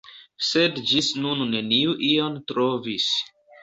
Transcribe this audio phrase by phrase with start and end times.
[0.47, 3.11] Sed ĝis nun neniu ion trovis.